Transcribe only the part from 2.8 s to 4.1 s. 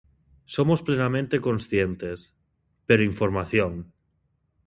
pero información.